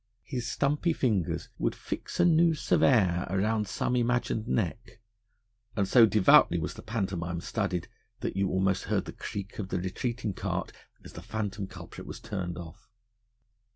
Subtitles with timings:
[0.23, 4.99] His stumpy fingers would fix a noose of air round some imagined neck,
[5.75, 7.87] and so devoutly was the pantomime studied
[8.21, 10.71] that you almost heard the creak of the retreating cart
[11.03, 12.89] as the phantom culprit was turned off.